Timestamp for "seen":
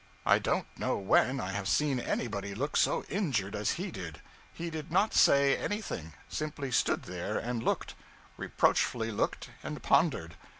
1.67-1.99